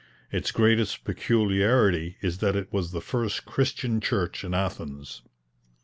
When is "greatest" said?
0.51-1.03